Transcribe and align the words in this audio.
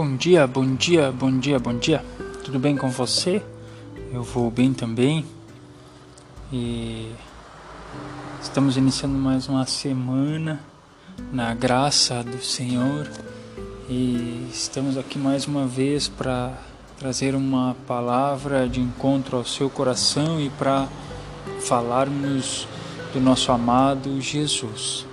Bom 0.00 0.14
dia, 0.14 0.46
bom 0.46 0.76
dia, 0.76 1.10
bom 1.10 1.40
dia, 1.40 1.58
bom 1.58 1.76
dia. 1.76 2.04
Tudo 2.44 2.56
bem 2.56 2.76
com 2.76 2.88
você? 2.88 3.42
Eu 4.12 4.22
vou 4.22 4.48
bem 4.48 4.72
também. 4.72 5.26
E 6.52 7.10
estamos 8.40 8.76
iniciando 8.76 9.18
mais 9.18 9.48
uma 9.48 9.66
semana 9.66 10.60
na 11.32 11.52
graça 11.52 12.22
do 12.22 12.40
Senhor. 12.40 13.10
E 13.90 14.48
estamos 14.52 14.96
aqui 14.96 15.18
mais 15.18 15.48
uma 15.48 15.66
vez 15.66 16.06
para 16.06 16.56
trazer 16.96 17.34
uma 17.34 17.74
palavra 17.84 18.68
de 18.68 18.80
encontro 18.80 19.36
ao 19.36 19.44
seu 19.44 19.68
coração 19.68 20.40
e 20.40 20.48
para 20.50 20.86
falarmos 21.58 22.68
do 23.12 23.20
nosso 23.20 23.50
amado 23.50 24.20
Jesus. 24.20 25.04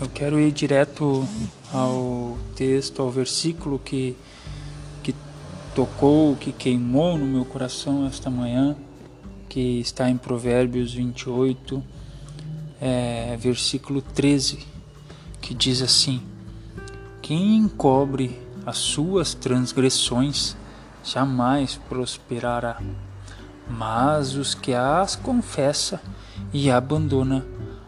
Eu 0.00 0.08
quero 0.08 0.38
ir 0.38 0.52
direto 0.52 1.26
ao 1.72 2.38
texto, 2.54 3.02
ao 3.02 3.10
versículo 3.10 3.78
que, 3.78 4.16
que 5.02 5.14
tocou, 5.74 6.36
que 6.36 6.52
queimou 6.52 7.18
no 7.18 7.26
meu 7.26 7.44
coração 7.44 8.06
esta 8.06 8.30
manhã, 8.30 8.76
que 9.48 9.80
está 9.80 10.08
em 10.08 10.16
Provérbios 10.16 10.94
28, 10.94 11.82
é, 12.80 13.36
versículo 13.38 14.02
13, 14.02 14.66
que 15.40 15.54
diz 15.54 15.82
assim: 15.82 16.22
Quem 17.22 17.56
encobre 17.56 18.38
as 18.64 18.78
suas 18.78 19.34
transgressões 19.34 20.56
jamais 21.04 21.80
prosperará, 21.88 22.80
mas 23.68 24.34
os 24.34 24.54
que 24.54 24.74
as 24.74 25.16
confessa 25.16 26.00
e 26.52 26.70
abandona 26.70 27.46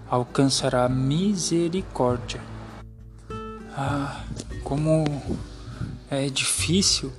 alcançará 0.08 0.88
misericórdia. 0.88 2.40
Ah, 3.80 4.24
como 4.64 5.04
é 6.10 6.28
difícil 6.28 7.12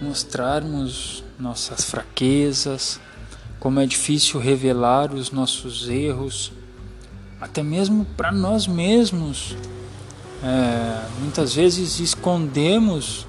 mostrarmos 0.00 1.24
nossas 1.36 1.84
fraquezas, 1.84 3.00
como 3.58 3.80
é 3.80 3.86
difícil 3.86 4.38
revelar 4.38 5.12
os 5.12 5.32
nossos 5.32 5.88
erros, 5.88 6.52
até 7.40 7.60
mesmo 7.60 8.04
para 8.16 8.30
nós 8.30 8.68
mesmos. 8.68 9.56
É, 10.44 11.04
muitas 11.18 11.56
vezes 11.56 11.98
escondemos 11.98 13.26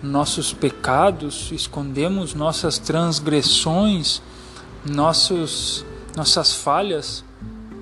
nossos 0.00 0.52
pecados, 0.52 1.50
escondemos 1.50 2.32
nossas 2.32 2.78
transgressões, 2.78 4.22
nossos, 4.88 5.84
nossas 6.16 6.54
falhas 6.54 7.24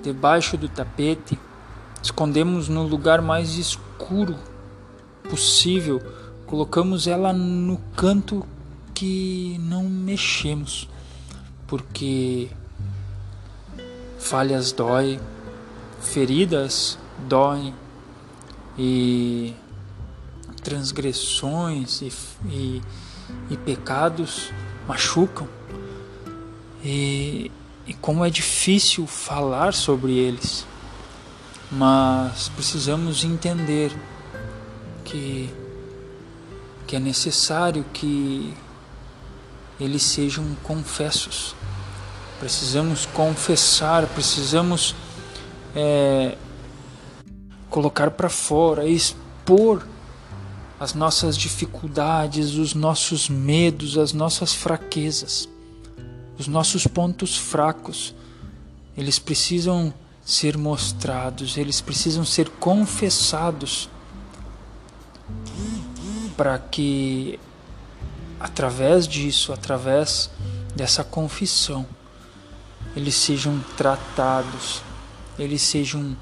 debaixo 0.01 0.57
do 0.57 0.67
tapete, 0.67 1.37
escondemos 2.01 2.67
no 2.67 2.83
lugar 2.83 3.21
mais 3.21 3.55
escuro 3.55 4.35
possível, 5.29 6.01
colocamos 6.45 7.07
ela 7.07 7.31
no 7.31 7.77
canto 7.95 8.45
que 8.93 9.57
não 9.59 9.83
mexemos, 9.83 10.89
porque 11.67 12.49
falhas 14.17 14.71
dói, 14.71 15.19
feridas 16.01 16.97
doem 17.27 17.73
e 18.77 19.53
transgressões 20.63 22.01
e, 22.01 22.11
e, 22.45 22.81
e 23.49 23.57
pecados 23.57 24.51
machucam. 24.87 25.47
E 26.83 27.51
e 27.89 27.93
como 27.95 28.23
é 28.23 28.29
difícil 28.29 29.07
falar 29.07 29.73
sobre 29.73 30.11
eles, 30.11 30.63
mas 31.71 32.49
precisamos 32.49 33.23
entender 33.23 33.91
que, 35.03 35.49
que 36.87 36.95
é 36.95 36.99
necessário 36.99 37.85
que 37.93 38.53
eles 39.79 40.03
sejam 40.03 40.45
confessos. 40.63 41.55
Precisamos 42.39 43.05
confessar, 43.05 44.07
precisamos 44.07 44.95
é, 45.75 46.37
colocar 47.69 48.11
para 48.11 48.29
fora, 48.29 48.87
expor 48.87 49.85
as 50.79 50.93
nossas 50.93 51.37
dificuldades, 51.37 52.55
os 52.55 52.73
nossos 52.73 53.29
medos, 53.29 53.97
as 53.97 54.13
nossas 54.13 54.53
fraquezas 54.53 55.49
os 56.39 56.47
nossos 56.47 56.87
pontos 56.87 57.37
fracos, 57.37 58.15
eles 58.97 59.19
precisam 59.19 59.93
ser 60.29 60.59
mostrados, 60.59 61.57
eles 61.57 61.81
precisam 61.81 62.23
ser 62.23 62.51
confessados 62.51 63.89
para 66.37 66.59
que 66.59 67.39
através 68.39 69.07
disso, 69.07 69.51
através 69.51 70.29
dessa 70.75 71.03
confissão, 71.03 71.83
eles 72.95 73.15
sejam 73.15 73.59
tratados, 73.75 74.83
eles 75.39 75.63
sejam 75.63 76.15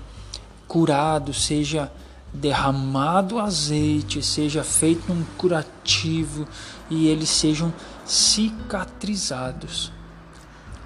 curados, 0.69 1.45
seja 1.45 1.91
derramado 2.33 3.37
azeite, 3.39 4.23
seja 4.23 4.63
feito 4.63 5.11
um 5.11 5.25
curativo 5.37 6.47
e 6.89 7.09
eles 7.09 7.29
sejam 7.29 7.73
cicatrizados. 8.05 9.91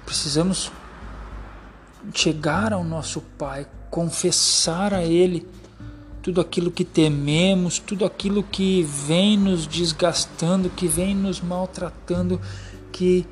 Precisamos 0.04 0.72
chegar 2.14 2.72
ao 2.72 2.82
nosso 2.82 3.20
Pai, 3.38 3.66
confessar 3.90 4.92
a 4.94 5.04
Ele 5.04 5.46
tudo 6.22 6.40
aquilo 6.40 6.70
que 6.70 6.84
tememos, 6.84 7.80
tudo 7.80 8.04
aquilo 8.04 8.42
que 8.44 8.82
vem 8.84 9.36
nos 9.36 9.66
desgastando, 9.66 10.70
que 10.70 10.86
vem 10.86 11.14
nos 11.14 11.40
maltratando, 11.40 12.40
que 12.92 13.26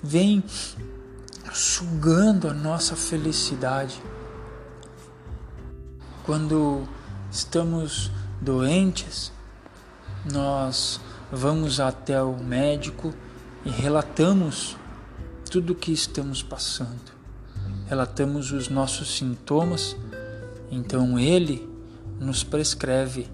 vem 0.00 0.42
sugando 1.52 2.48
a 2.48 2.54
nossa 2.54 2.94
felicidade. 2.94 4.00
Quando 6.24 6.86
estamos 7.30 8.10
doentes, 8.40 9.32
nós 10.32 11.00
vamos 11.32 11.80
até 11.80 12.22
o 12.22 12.36
médico 12.36 13.12
e 13.64 13.70
relatamos 13.70 14.76
tudo 15.50 15.72
o 15.72 15.76
que 15.76 15.92
estamos 15.92 16.42
passando. 16.42 17.15
Relatamos 17.88 18.50
os 18.50 18.68
nossos 18.68 19.16
sintomas, 19.16 19.96
então 20.70 21.18
ele 21.18 21.68
nos 22.18 22.42
prescreve 22.42 23.28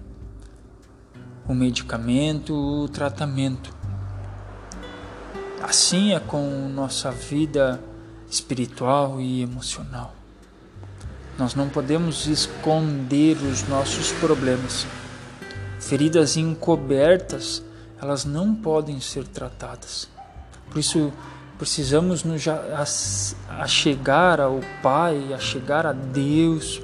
o 1.47 1.53
medicamento, 1.53 2.53
o 2.53 2.87
tratamento. 2.87 3.75
Assim 5.61 6.13
é 6.13 6.19
com 6.19 6.69
nossa 6.69 7.09
vida 7.11 7.79
espiritual 8.29 9.19
e 9.19 9.41
emocional. 9.41 10.13
Nós 11.37 11.55
não 11.55 11.67
podemos 11.67 12.27
esconder 12.27 13.37
os 13.37 13.67
nossos 13.67 14.11
problemas. 14.11 14.85
Feridas 15.79 16.37
encobertas, 16.37 17.63
elas 17.99 18.23
não 18.23 18.53
podem 18.53 18.99
ser 18.99 19.27
tratadas. 19.27 20.07
Por 20.69 20.79
isso, 20.79 21.11
precisamos 21.63 22.25
nos 22.25 22.43
achegar 23.47 24.41
ao 24.41 24.59
Pai, 24.81 25.33
achegar 25.33 25.85
a 25.85 25.93
Deus 25.93 26.81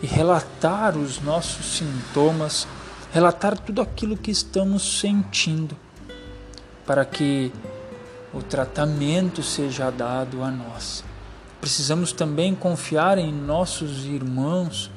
e 0.00 0.06
relatar 0.06 0.96
os 0.96 1.20
nossos 1.20 1.78
sintomas, 1.78 2.68
relatar 3.12 3.58
tudo 3.58 3.82
aquilo 3.82 4.16
que 4.16 4.30
estamos 4.30 5.00
sentindo, 5.00 5.76
para 6.86 7.04
que 7.04 7.50
o 8.32 8.40
tratamento 8.44 9.42
seja 9.42 9.90
dado 9.90 10.40
a 10.40 10.52
nós. 10.52 11.02
Precisamos 11.60 12.12
também 12.12 12.54
confiar 12.54 13.18
em 13.18 13.32
nossos 13.32 14.04
irmãos 14.04 14.88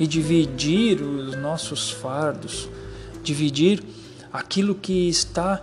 e 0.00 0.06
dividir 0.06 1.02
os 1.02 1.36
nossos 1.36 1.90
fardos, 1.90 2.66
dividir 3.22 3.84
aquilo 4.32 4.74
que 4.74 5.06
está 5.06 5.60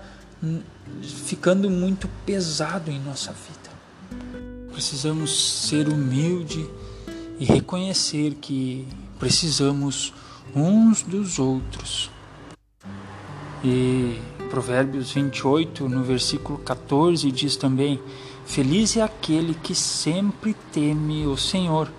ficando 1.02 1.70
muito 1.70 2.08
pesado 2.26 2.90
em 2.90 3.00
nossa 3.00 3.32
vida. 3.32 3.72
Precisamos 4.72 5.68
ser 5.68 5.88
humilde 5.88 6.68
e 7.40 7.46
reconhecer 7.46 8.36
que 8.36 8.88
precisamos 9.20 10.14
uns 10.56 11.04
dos 11.04 11.40
outros. 11.40 12.10
E 13.64 14.20
Provérbios 14.50 15.12
28, 15.12 15.88
no 15.88 16.04
versículo 16.04 16.58
14, 16.60 17.32
diz 17.32 17.56
também: 17.56 18.02
Feliz 18.46 18.98
é 18.98 19.02
aquele 19.02 19.54
que 19.54 19.76
sempre 19.76 20.56
teme 20.72 21.26
o 21.28 21.38
Senhor, 21.38 21.92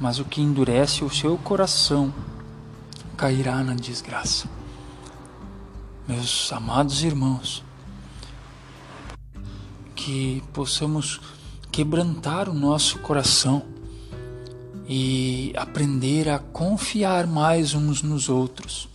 mas 0.00 0.18
o 0.18 0.24
que 0.24 0.40
endurece 0.40 1.04
o 1.04 1.10
seu 1.10 1.36
coração 1.36 2.14
cairá 3.16 3.62
na 3.62 3.74
desgraça. 3.74 4.48
Meus 6.06 6.52
amados 6.52 7.02
irmãos, 7.02 7.64
que 9.96 10.42
possamos 10.52 11.18
quebrantar 11.72 12.46
o 12.46 12.52
nosso 12.52 12.98
coração 12.98 13.62
e 14.86 15.50
aprender 15.56 16.28
a 16.28 16.38
confiar 16.38 17.26
mais 17.26 17.72
uns 17.72 18.02
nos 18.02 18.28
outros, 18.28 18.86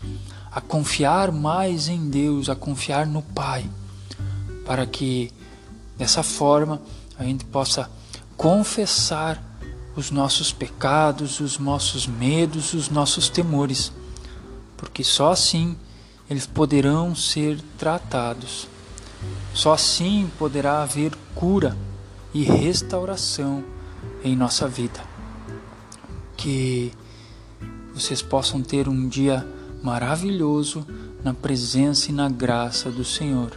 a 0.52 0.62
confiar 0.62 1.32
mais 1.32 1.88
em 1.88 2.12
Deus, 2.12 2.48
a 2.48 2.56
confiar 2.56 3.08
no 3.08 3.24
Pai, 3.24 3.68
para 4.64 4.86
que 4.86 5.34
dessa 5.98 6.22
forma 6.22 6.80
a 7.18 7.24
gente 7.24 7.44
possa 7.44 7.90
confessar 8.38 9.44
os 9.96 10.12
nossos 10.12 10.52
pecados, 10.52 11.40
os 11.40 11.58
nossos 11.58 12.06
medos, 12.06 12.76
os 12.76 12.88
nossos 12.88 13.30
temores, 13.30 13.92
porque 14.78 15.04
só 15.04 15.32
assim 15.32 15.76
eles 16.30 16.46
poderão 16.46 17.16
ser 17.16 17.60
tratados. 17.78 18.68
Só 19.54 19.74
assim 19.74 20.30
poderá 20.38 20.84
haver 20.84 21.12
cura 21.34 21.76
e 22.34 22.44
restauração 22.44 23.64
em 24.24 24.36
nossa 24.36 24.68
vida. 24.68 25.02
Que 26.38 26.92
vocês 27.94 28.22
possam 28.22 28.62
ter 28.62 28.88
um 28.88 29.08
dia 29.08 29.46
maravilhoso 29.84 30.86
na 31.24 31.34
presença 31.34 32.12
e 32.12 32.14
na 32.14 32.30
graça 32.30 32.92
do 32.92 33.04
Senhor. 33.04 33.52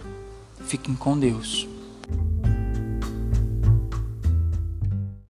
Fiquem 0.65 0.95
com 0.95 1.19
Deus. 1.19 1.72